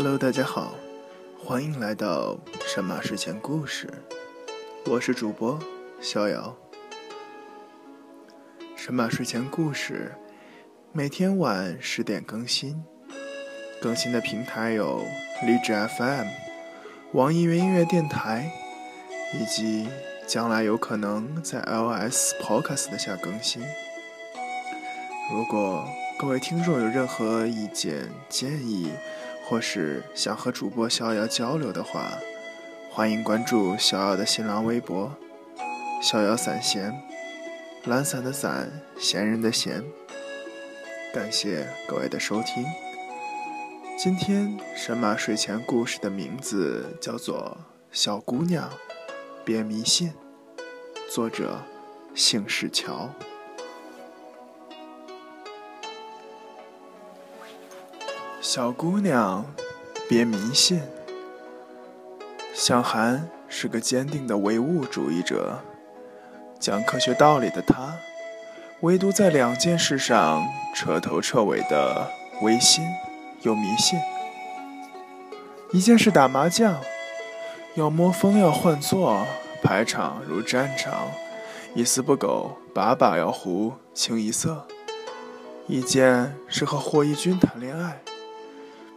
[0.00, 0.74] Hello，大家好，
[1.44, 3.88] 欢迎来到神马睡前故事，
[4.86, 5.58] 我是主播
[6.00, 6.56] 逍遥。
[8.76, 10.14] 神马睡前故事
[10.92, 12.80] 每天晚十点更新，
[13.82, 15.02] 更新的平台有
[15.44, 16.28] 荔枝 FM、
[17.14, 18.52] 网易云音乐电台，
[19.34, 19.88] 以及
[20.28, 23.64] 将来有可能在 iOS Podcast 下更新。
[25.34, 25.84] 如果
[26.20, 28.92] 各位听众有任何意见建议，
[29.48, 32.18] 或是想和主播逍遥交流的话，
[32.90, 35.16] 欢迎关注逍遥的新浪微博
[36.02, 36.94] “逍遥散闲”，
[37.86, 39.82] 懒散的散，闲人的闲。
[41.14, 42.62] 感谢各位的收听。
[43.96, 47.56] 今天神马睡前故事的名字叫做
[47.90, 48.70] 《小姑娘
[49.46, 50.10] 别迷信》，
[51.10, 51.62] 作者
[52.14, 53.10] 姓氏乔。
[58.40, 59.44] 小姑娘，
[60.08, 60.80] 别迷信。
[62.54, 65.58] 小韩是个坚定的唯物主义者，
[66.60, 67.96] 讲科学道理的他，
[68.82, 72.08] 唯独在两件事上彻头彻尾的
[72.40, 72.84] 唯心
[73.42, 73.98] 又迷信。
[75.72, 76.76] 一件事打麻将，
[77.74, 79.26] 要摸风要换座，
[79.64, 81.08] 排场如战场，
[81.74, 84.64] 一丝不苟，把把要胡，清一色。
[85.66, 88.00] 一件是和霍一军谈恋爱。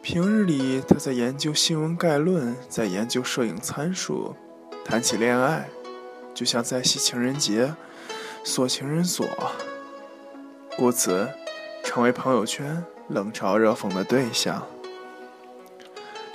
[0.02, 4.36] 平日里，他在研究新闻概论，在研究摄影参数。
[4.84, 5.70] 谈起恋爱，
[6.34, 7.76] 就像在系情人节，
[8.44, 9.28] 锁情人锁，
[10.76, 11.30] 故此
[11.84, 14.66] 成为朋友圈冷嘲热讽的对象。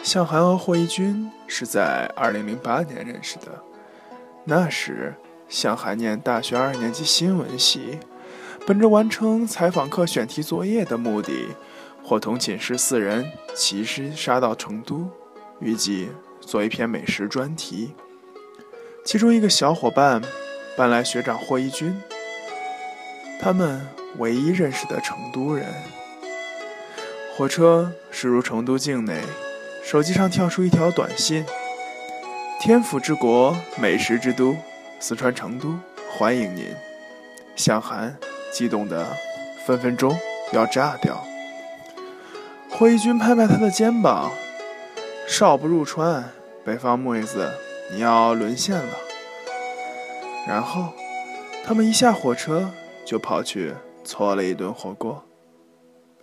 [0.00, 3.64] 向涵和霍一军是在2008年认识的，
[4.44, 5.14] 那时
[5.48, 7.98] 向涵念大学二年级新闻系，
[8.64, 11.48] 本着完成采访课选题作业的目的。
[12.08, 15.10] 伙同寝室四人齐师杀到成都，
[15.58, 16.08] 预计
[16.40, 17.96] 做一篇美食专题。
[19.04, 20.22] 其中一个小伙伴
[20.76, 22.00] 搬来学长霍一军，
[23.40, 23.84] 他们
[24.18, 25.66] 唯一认识的成都人。
[27.36, 29.20] 火车驶入成都境内，
[29.82, 31.44] 手机上跳出一条短信
[32.62, 34.56] ：“天府之国，美食之都，
[35.00, 35.76] 四川成都，
[36.16, 36.68] 欢迎您。”
[37.56, 38.16] 向涵
[38.52, 39.08] 激动的
[39.66, 40.16] 分分钟
[40.52, 41.20] 要炸掉。
[42.78, 44.30] 霍一军拍拍他的肩膀
[45.26, 46.30] ：“少不入川，
[46.62, 47.50] 北方妹子，
[47.90, 48.98] 你要沦陷了。”
[50.46, 50.92] 然后，
[51.64, 52.70] 他们一下火车
[53.02, 53.72] 就跑去
[54.04, 55.24] 搓了一顿火锅。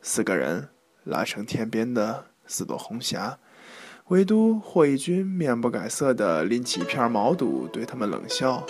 [0.03, 0.69] 四个人
[1.03, 3.39] 拉成天边的四朵红霞，
[4.09, 8.63] 唯独霍一军面不改色地拎起一片毛肚，对他们冷笑：“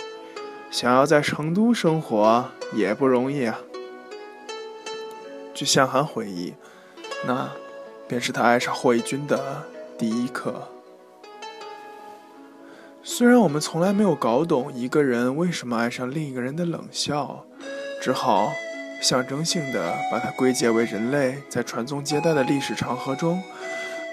[0.72, 3.58] 想要在成都生活也不容易啊。”
[5.52, 6.54] 据向涵回忆，
[7.26, 7.50] 那。
[8.06, 9.62] 便是他爱上霍一军的
[9.98, 10.68] 第一课。
[13.02, 17.44] 虽然我们从来没有搞懂一个人为什么爱上另一个人的冷笑，
[18.00, 18.50] 只好
[19.02, 23.42] 象征性的把它归结为人类在传宗接代的历史长河中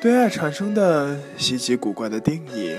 [0.02, 2.76] 对爱产生的稀奇古怪的定义，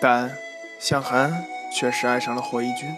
[0.00, 0.30] 但
[0.78, 1.44] 向涵
[1.74, 2.88] 确实爱上了霍一军。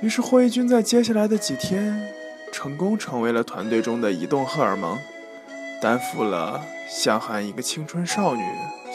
[0.00, 2.10] 于是霍一军在接下来的几天，
[2.50, 4.98] 成功成为了团队中的移动荷尔蒙。
[5.84, 8.42] 担负了向涵一个青春少女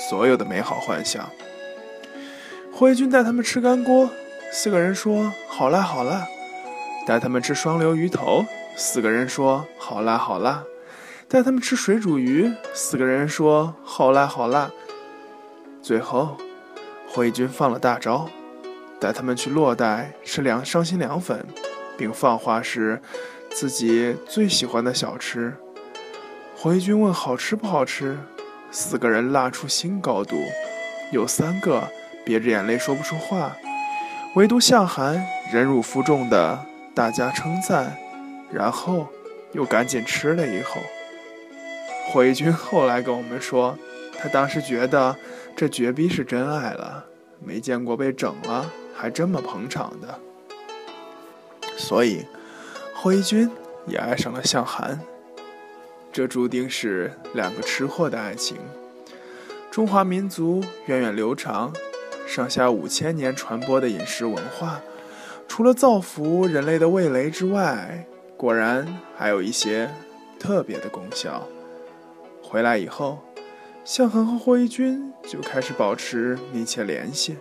[0.10, 1.30] 所有的美好幻想。
[2.74, 4.10] 霍一军带他们吃干锅，
[4.52, 6.26] 四个人说好辣好辣；
[7.06, 8.44] 带他们吃双流鱼头，
[8.76, 10.64] 四个人说好辣好辣；
[11.28, 14.72] 带他们吃水煮鱼，四个人说好辣好辣。
[15.84, 16.38] 最后，
[17.08, 18.28] 霍一军放了大招，
[19.00, 21.46] 带他们去洛带吃凉伤心凉粉，
[21.96, 23.00] 并放话是
[23.52, 25.56] 自己最喜欢的小吃。
[26.62, 28.18] 霍一军问：“好吃不好吃？”
[28.70, 30.36] 四个人辣出新高度，
[31.10, 31.88] 有三个
[32.26, 33.56] 憋着眼泪说不出话，
[34.36, 36.60] 唯独向涵忍辱负重的
[36.94, 37.98] 大家称赞，
[38.52, 39.08] 然后
[39.54, 40.82] 又赶紧吃了一口。
[42.08, 43.78] 霍一军后来跟我们说，
[44.18, 45.16] 他当时觉得
[45.56, 47.06] 这绝逼是真爱了，
[47.40, 50.20] 没见过被整了还这么捧场的，
[51.78, 52.26] 所以
[52.94, 53.50] 霍一军
[53.88, 55.00] 也爱上了向涵。
[56.12, 58.58] 这注定是两个吃货的爱情。
[59.72, 61.72] 中华民族源远流长，
[62.28, 64.82] 上下五千年传播的饮食文化，
[65.48, 69.90] 除了造福人类的味蕾之外，果然还有一些
[70.40, 71.48] 特别的功效。
[72.42, 73.20] 回来以后，
[73.86, 77.38] 向涵和霍一军就开始保持密切联系。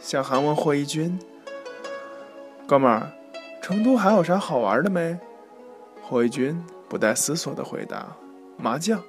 [0.00, 1.18] 向涵问霍一军
[2.66, 3.10] ：“哥们儿，
[3.60, 5.18] 成都还有啥好玩的没？”
[6.00, 6.62] 霍一军。
[6.92, 8.06] 不带思索的回答
[8.58, 9.02] ：“麻将。”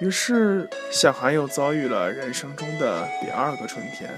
[0.00, 4.08] 于是，向韩又遭遇了人生中的第二个春天，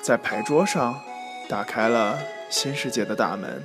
[0.00, 0.94] 在牌桌上
[1.48, 2.16] 打开了
[2.48, 3.64] 新世界的大门。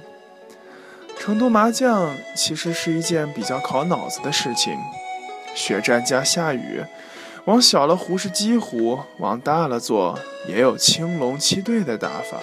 [1.20, 4.76] 成都麻将其实是一件比较考脑子的事情，
[5.54, 6.84] 血战加下雨，
[7.46, 10.18] 往小了胡是鸡胡，往大了做
[10.48, 12.40] 也有青龙七对的打法。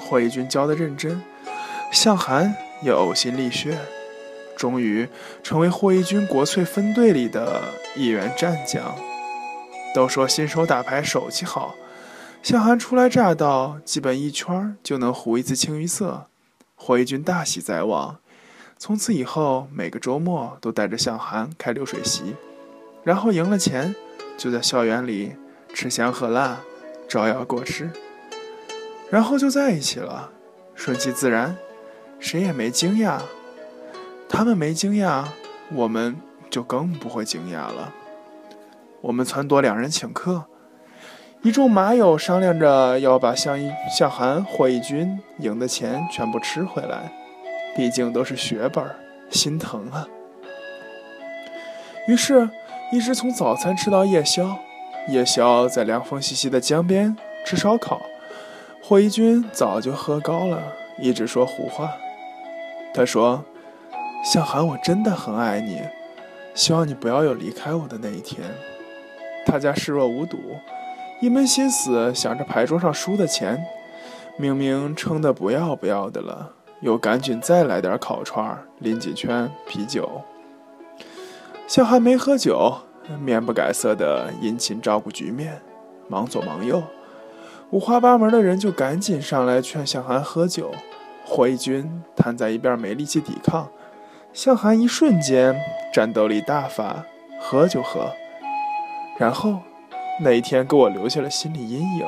[0.00, 1.22] 霍一军教的认真，
[1.92, 3.78] 向寒也呕心沥血。
[4.56, 5.08] 终于
[5.42, 7.62] 成为霍一军国粹分队里的
[7.94, 8.96] 一员战将。
[9.94, 11.74] 都说新手打牌手气好，
[12.42, 16.26] 向涵初来乍到，基本一圈就能胡一次清一色。
[16.74, 18.18] 霍一军大喜在望，
[18.78, 22.36] 从此以后每个周末都带着向涵开流水席，
[23.02, 23.94] 然后赢了钱
[24.36, 25.32] 就在校园里
[25.72, 26.60] 吃香喝辣，
[27.08, 27.88] 招摇过市，
[29.08, 30.30] 然后就在一起了，
[30.74, 31.56] 顺其自然，
[32.20, 33.20] 谁也没惊讶。
[34.28, 35.24] 他们没惊讶，
[35.72, 36.16] 我们
[36.50, 37.92] 就更不会惊讶了。
[39.00, 40.44] 我们撺掇两人请客，
[41.42, 47.12] 一众马友商量着要把向一向寒、霍一军赢的钱全部吃回来，
[47.76, 48.84] 毕竟都是血本，
[49.30, 50.06] 心疼啊。
[52.08, 52.50] 于是，
[52.92, 54.58] 一直从早餐吃到夜宵，
[55.08, 58.02] 夜宵在凉风习习的江边吃烧烤。
[58.82, 60.60] 霍一军早就喝高了，
[60.98, 61.92] 一直说胡话。
[62.92, 63.44] 他说。
[64.26, 65.80] 向寒，我真的很爱你，
[66.52, 68.42] 希望你不要有离开我的那一天。
[69.46, 70.36] 大家视若无睹，
[71.20, 73.64] 一门心思想着牌桌上输的钱，
[74.36, 76.50] 明明撑得不要不要的了，
[76.80, 80.22] 又赶紧再来点烤串，拎几圈啤酒。
[81.68, 82.78] 向寒没喝酒，
[83.22, 85.62] 面不改色的殷勤照顾局面，
[86.08, 86.82] 忙左忙右，
[87.70, 90.72] 五花八门的人就赶紧上来劝向寒喝酒。
[91.24, 93.68] 霍一军瘫在一边没力气抵抗。
[94.36, 95.58] 向涵一瞬间
[95.90, 97.06] 战斗力大发，
[97.40, 98.12] 喝就喝。
[99.18, 99.60] 然后
[100.20, 102.06] 那一天给我留下了心理阴影，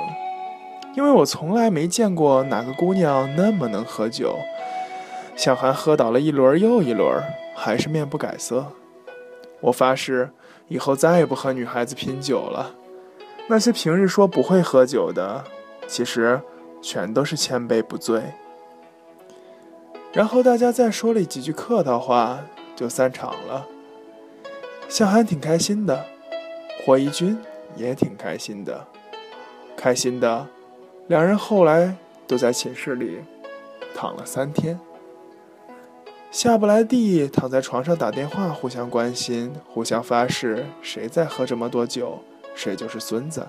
[0.94, 4.36] 因为我从来没见过哪个姑娘那么能喝酒。
[5.36, 7.18] 向涵喝倒了一轮又一轮，
[7.56, 8.66] 还是面不改色。
[9.60, 10.28] 我发誓
[10.68, 12.74] 以后再也不和女孩子拼酒了。
[13.46, 15.42] 那些平日说不会喝酒的，
[15.86, 16.38] 其实
[16.82, 18.20] 全都是千杯不醉。
[20.12, 22.40] 然后大家再说了几句客套话，
[22.74, 23.66] 就散场了。
[24.88, 26.06] 向涵挺开心的，
[26.84, 27.38] 霍一军
[27.76, 28.86] 也挺开心的，
[29.76, 30.46] 开心的，
[31.08, 31.94] 两人后来
[32.26, 33.20] 都在寝室里
[33.94, 34.80] 躺了三天，
[36.30, 42.18] 下不来地，躺在床上打电话，互相关心，互相发誓，谁再喝这么多酒，
[42.54, 43.46] 谁就是孙子。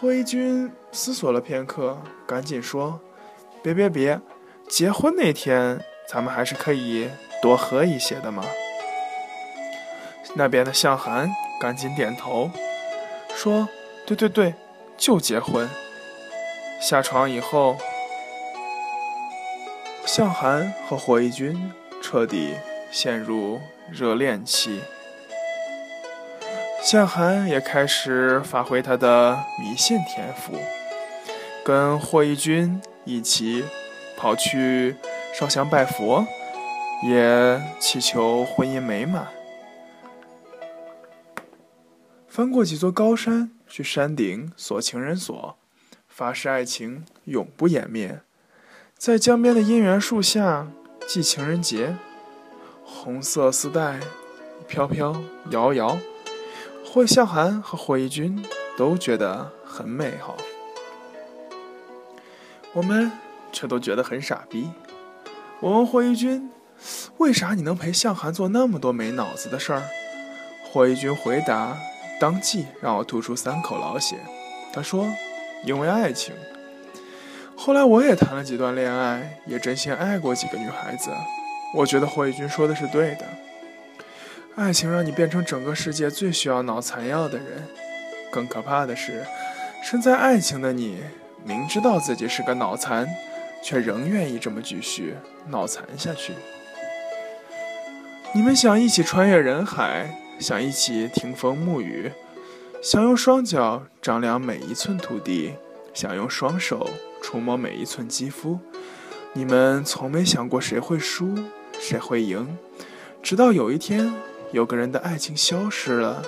[0.00, 1.96] 霍一军思索了片刻，
[2.26, 2.98] 赶紧说
[3.62, 4.20] ：“别别别！”
[4.72, 5.78] 结婚那天，
[6.08, 7.10] 咱们还是可以
[7.42, 8.42] 多喝一些的嘛。
[10.34, 11.30] 那边的向涵
[11.60, 12.50] 赶紧点头，
[13.36, 13.68] 说
[14.06, 14.54] ：“对对对，
[14.96, 15.68] 就结婚。”
[16.80, 17.76] 下床以后，
[20.06, 21.70] 向涵和霍一军
[22.02, 22.54] 彻底
[22.90, 23.60] 陷入
[23.90, 24.80] 热恋期。
[26.82, 30.54] 向涵也开始发挥他的迷信天赋，
[31.62, 33.66] 跟霍一军一起。
[34.22, 34.94] 跑去
[35.34, 36.24] 烧香拜佛，
[37.02, 39.26] 也祈求婚姻美满。
[42.28, 45.56] 翻过几座高山，去山顶锁情人锁，
[46.06, 48.20] 发誓爱情永不湮灭。
[48.96, 50.68] 在江边的姻缘树下
[51.08, 51.96] 系情人节，
[52.84, 53.98] 红色丝带
[54.68, 55.98] 飘飘摇摇，
[56.84, 58.40] 霍向寒和霍一军
[58.76, 60.36] 都觉得很美好。
[62.72, 63.10] 我们。
[63.52, 64.70] 却都觉得很傻逼。
[65.60, 66.50] 我问霍一军
[67.18, 69.82] ：“为啥你能陪向涵做那么多没脑子的事儿？”
[70.72, 71.76] 霍一军回答，
[72.18, 74.16] 当即让我吐出三口老血。
[74.72, 75.06] 他说
[75.64, 76.34] ：“因为爱情。”
[77.54, 81.10] 后来我也谈了几段恋爱，也真心爱过几个女孩子。
[81.76, 83.26] 我觉得霍一军说的是对的。
[84.56, 87.68] 爱情让你变成整个世界最需要脑残药的人。
[88.32, 89.24] 更可怕的是，
[89.84, 91.02] 身在爱情的你，
[91.44, 93.06] 明知道自己是个脑残。
[93.62, 95.14] 却仍愿意这么继续
[95.48, 96.32] 脑残下去。
[98.34, 102.10] 你们想一起穿越人海，想一起听风沐雨，
[102.82, 105.54] 想用双脚丈量每一寸土地，
[105.94, 106.88] 想用双手
[107.22, 108.58] 触摸每一寸肌肤。
[109.34, 111.34] 你们从没想过谁会输，
[111.78, 112.58] 谁会赢，
[113.22, 114.12] 直到有一天，
[114.50, 116.22] 有个人的爱情消失了，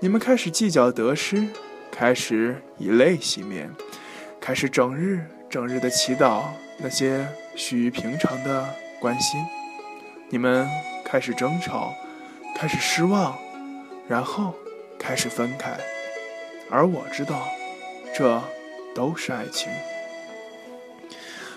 [0.00, 1.46] 你们开始计较得失，
[1.90, 3.70] 开始以泪洗面，
[4.40, 5.24] 开始整日。
[5.50, 6.42] 整日的祈祷，
[6.76, 8.68] 那些须臾平常的
[9.00, 9.40] 关心，
[10.28, 10.68] 你们
[11.06, 11.94] 开始争吵，
[12.54, 13.34] 开始失望，
[14.06, 14.54] 然后
[14.98, 15.70] 开始分开。
[16.70, 17.48] 而我知道，
[18.14, 18.42] 这
[18.94, 19.72] 都是爱情。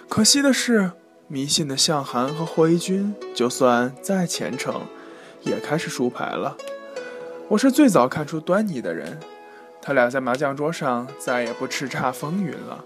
[0.07, 0.91] 可惜的是，
[1.27, 4.83] 迷信的向涵和霍一军，就算再虔诚，
[5.41, 6.55] 也开始输牌了。
[7.49, 9.19] 我是最早看出端倪的人，
[9.81, 12.85] 他俩在麻将桌上再也不叱咤风云了。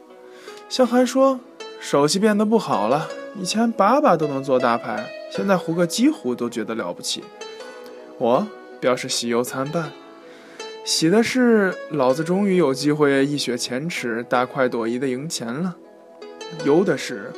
[0.67, 1.39] 向涵说
[1.79, 3.07] ：“手气变得不好了，
[3.39, 7.23] 以前把把都能做大牌，现在胡个几乎都觉得了不起。”
[8.17, 8.47] 我
[8.79, 9.91] 表示喜忧参半，
[10.83, 15.75] 喜的是老子终于有机会一雪前耻、大快朵颐的赢钱了。
[16.65, 17.31] 忧的是，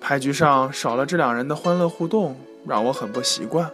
[0.00, 2.36] 牌局上少了这两人的欢乐互动，
[2.66, 3.70] 让我很不习惯。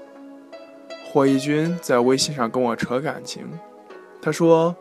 [1.04, 3.46] 霍一军在微信上跟我扯感情，
[4.20, 4.74] 他说：“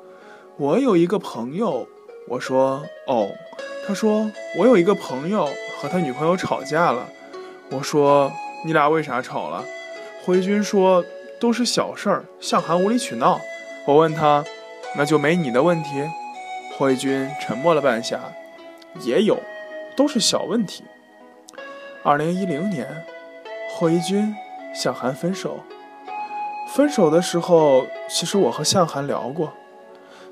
[0.58, 1.88] 我有一个朋友。”
[2.28, 3.32] 我说：“哦。”
[3.88, 5.48] 他说：“我有一个朋友
[5.80, 7.08] 和他女朋友吵架了。”
[7.70, 8.32] 我说
[8.66, 9.64] ：“你俩为啥吵了？”
[10.26, 11.06] 霍一军说
[11.40, 13.40] ：“都是小事儿，向涵无理取闹。”
[13.86, 14.44] 我问他
[14.98, 16.04] ：“那就没你的问题？”
[16.76, 18.18] 霍一军沉默了半晌
[19.02, 19.40] ：“也有。”
[19.96, 20.84] 都是小问题。
[22.04, 23.06] 二零一零年，
[23.70, 24.36] 霍一军
[24.74, 25.60] 向涵分手。
[26.74, 29.54] 分手的时候，其实我和向涵聊过。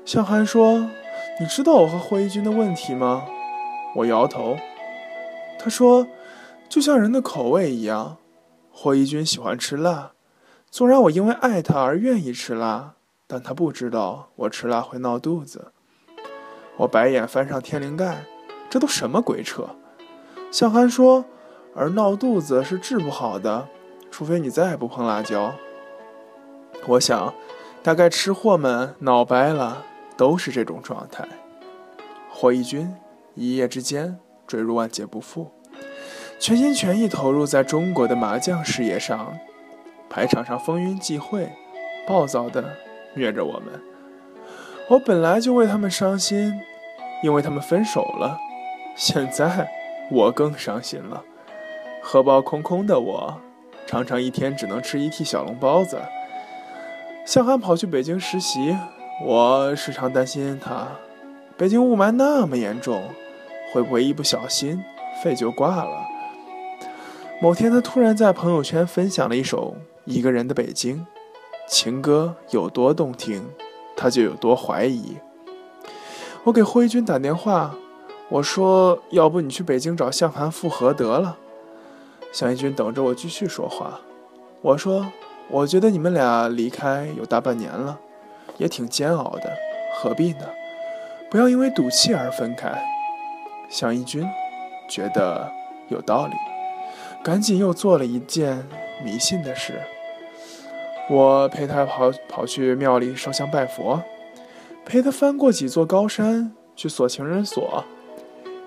[0.04, 0.90] 向涵说
[1.40, 3.26] ：“你知道我和霍一军的问题吗？”
[3.96, 4.56] 我摇头。
[5.58, 6.06] 他说
[6.68, 8.18] ：“就像人的口味一样，
[8.72, 10.12] 霍一军喜欢吃辣。
[10.70, 12.94] 纵然我因为爱他而愿意吃辣，
[13.26, 15.72] 但他不知道我吃辣会闹肚子。”
[16.78, 18.24] 我白眼翻上天灵盖。
[18.70, 19.68] 这都什么鬼扯？
[20.50, 21.24] 向涵说，
[21.76, 23.68] 而闹肚子是治不好的，
[24.10, 25.54] 除非你再也不碰辣椒。
[26.88, 27.32] 我想，
[27.84, 29.84] 大概吃货们闹掰了，
[30.16, 31.26] 都是这种状态。
[32.30, 32.94] 霍一军
[33.34, 35.50] 一夜之间坠入万劫不复，
[36.38, 39.38] 全心全意投入在中国的麻将事业上，
[40.10, 41.52] 牌场上风云际会，
[42.06, 42.76] 暴躁的
[43.14, 43.80] 虐着我们。
[44.90, 46.52] 我本来就为他们伤心，
[47.22, 48.38] 因为他们分手了。
[48.96, 49.68] 现在
[50.10, 51.24] 我更伤心了，
[52.02, 53.40] 荷包空空的我，
[53.86, 55.98] 常常一天只能吃一屉小笼包子。
[57.24, 58.76] 向涵跑去北京实习，
[59.22, 60.88] 我时常担心他。
[61.56, 63.02] 北京雾霾那么严重，
[63.72, 64.82] 会不会一不小心
[65.22, 66.04] 肺就挂了？
[67.40, 70.98] 某天，他突然在朋友圈分享了一首《一个人的北京》，
[71.68, 73.44] 情歌有多动听，
[73.96, 75.16] 他就有多怀疑。
[76.44, 77.74] 我给霍一军打电话。
[78.30, 81.36] 我说：“要不你去北京找向涵复合得了。”
[82.32, 84.00] 向一军等着我继续说话。
[84.62, 85.12] 我说
[85.48, 88.00] ：“我觉得你们俩离开有大半年了，
[88.58, 89.56] 也挺煎熬的，
[89.96, 90.46] 何必呢？
[91.30, 92.72] 不要因为赌气而分开。”
[93.70, 94.24] 向一军
[94.88, 95.50] 觉得
[95.88, 96.34] 有道理，
[97.24, 98.64] 赶紧又做了一件
[99.04, 99.80] 迷信的事。
[101.10, 104.02] 我陪他跑跑去庙里烧香拜佛，
[104.84, 107.84] 陪他翻过几座高山去锁情人锁。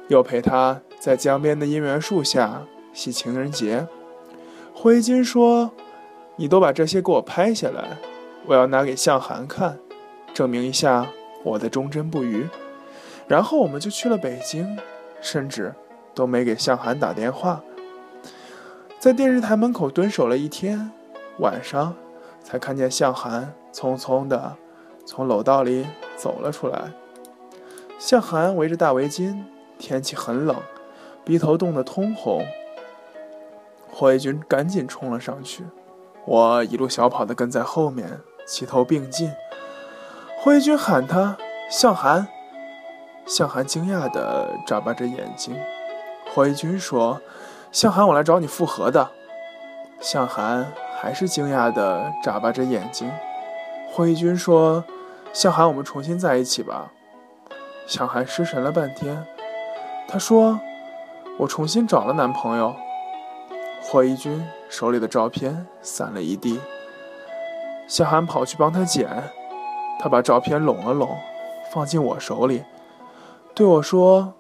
[0.10, 3.86] 又陪他在江边的姻缘树下系情人节。
[4.74, 5.72] 灰金说
[6.38, 7.98] ：“你都把这些给我拍下来，
[8.48, 9.78] 我要拿给向涵看，
[10.34, 11.06] 证明一下
[11.44, 12.48] 我的忠贞不渝。”
[13.28, 14.78] 然后我们就去了北京，
[15.22, 15.76] 甚至
[16.16, 17.62] 都没给向涵打电话，
[19.00, 20.90] 在电视台门口蹲守了一天，
[21.40, 21.94] 晚上
[22.42, 24.56] 才看见向涵匆匆的
[25.06, 25.86] 从楼道里
[26.16, 26.92] 走了出来。
[28.00, 29.44] 向涵围着大围巾。
[29.80, 30.56] 天气很冷，
[31.24, 32.44] 鼻头冻得通红。
[33.92, 35.64] 霍一军赶紧冲了上去，
[36.26, 39.32] 我一路小跑的跟在后面，齐头并进。
[40.40, 41.38] 霍一军喊他
[41.70, 42.28] 向涵，
[43.26, 45.56] 向涵惊讶的眨巴着眼睛。
[46.34, 47.22] 霍一军说
[47.72, 49.12] ：“向涵，我来找你复合的。”
[50.00, 53.12] 向涵还是惊讶的眨巴着眼睛。
[53.92, 54.84] 霍一军说
[55.34, 56.92] ：“向涵，我们重新在一起吧。”
[57.86, 59.26] 向涵失神了半天。
[60.08, 60.60] 他说
[61.40, 62.76] ：“我重新找了男朋友。”
[63.82, 66.60] 霍一军手里的照片散了一地。
[67.88, 69.32] 向涵跑去帮他捡，
[70.00, 71.18] 他把照片拢了拢，
[71.74, 72.64] 放进我手里，
[73.56, 74.34] 对我说：“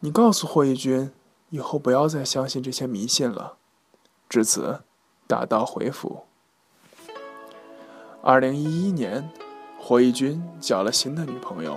[0.00, 1.12] 你告诉霍一军，
[1.50, 3.56] 以后不要再相信这些迷信了。”
[4.28, 4.80] 至此，
[5.26, 6.24] 打道回府。
[8.22, 9.28] 二零一一年，
[9.78, 11.76] 霍一军交了新的女朋友，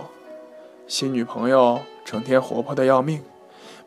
[0.88, 1.80] 新女朋友。
[2.06, 3.22] 成天活泼的要命，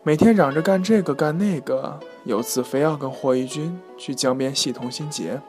[0.02, 1.99] 每天嚷着干这个干那个。
[2.25, 5.40] 有次非要跟霍一军去江边系同心结，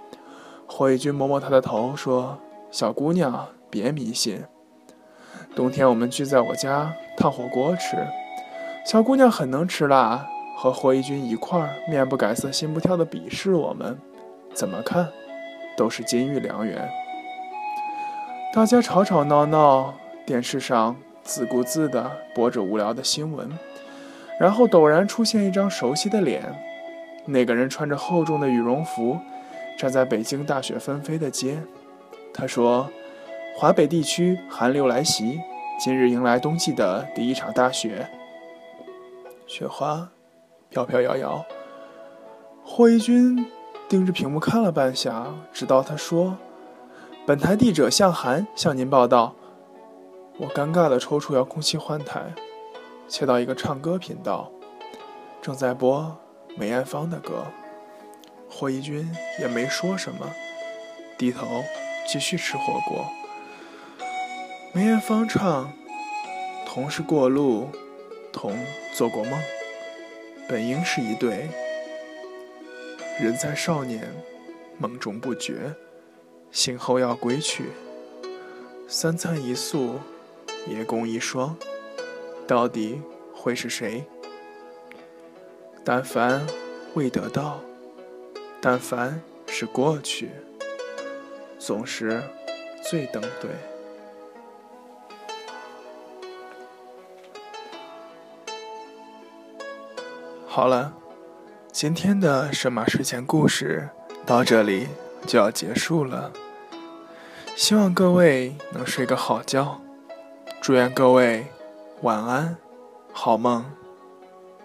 [0.74, 2.40] 霍一军摸摸她的头说
[2.72, 4.42] ：“小姑娘，别迷信。”
[5.54, 7.98] 冬天我们聚在我家烫火锅吃，
[8.86, 10.26] 小姑娘很能吃辣，
[10.56, 14.00] 和霍一军一块儿面不改色心不跳的鄙视我们，
[14.54, 15.10] 怎么看
[15.76, 16.90] 都是金玉良缘。
[18.54, 19.94] 大家吵吵闹闹，
[20.26, 23.52] 电视上自顾自地播着无聊的新闻，
[24.40, 26.42] 然后陡然出现一张熟悉的脸。
[27.26, 29.20] 那个人穿着厚重的羽绒服，
[29.82, 31.64] 站在北京大雪纷飞的街。
[32.32, 32.88] 他说
[33.58, 35.40] ：“华北地区寒流来袭，
[35.80, 38.08] 今日迎来冬季的第一场大雪。
[39.48, 40.12] 雪花
[40.70, 41.44] 飘飘摇摇。”
[42.64, 43.44] 霍一军
[43.90, 46.38] 盯着屏幕看了半晌，直到他说。
[47.26, 49.34] 本台记者向涵向您报道。
[50.38, 52.36] 我尴尬的抽出遥控器换台，
[53.08, 54.52] 切到一个唱歌频道，
[55.42, 56.16] 正在播
[56.56, 57.46] 梅艳芳的歌。
[58.52, 60.30] 霍一军也没说什么，
[61.18, 61.64] 低头
[62.06, 63.08] 继续吃火锅。
[64.74, 65.72] 梅艳芳唱
[66.68, 67.70] ：“同是过路，
[68.32, 68.56] 同
[68.94, 69.40] 做过梦，
[70.48, 71.50] 本应是一对。
[73.20, 74.08] 人在少年，
[74.78, 75.74] 梦中不觉。”
[76.52, 77.70] 醒后要归去，
[78.86, 79.98] 三餐一宿，
[80.68, 81.56] 夜共一双，
[82.46, 83.02] 到底
[83.34, 84.04] 会是谁？
[85.86, 86.46] 但凡
[86.94, 87.62] 未得到，
[88.62, 90.30] 但凡是过去，
[91.58, 92.22] 总是
[92.84, 93.50] 最登对。
[100.48, 100.94] 好了，
[101.72, 103.90] 今天的神马睡前故事
[104.26, 104.88] 到这里。
[105.28, 106.32] 就要结束了，
[107.56, 109.80] 希望各位能睡个好觉，
[110.60, 111.46] 祝愿各位
[112.02, 112.58] 晚安，
[113.14, 113.64] 好梦，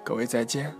[0.03, 0.75] 各位再见。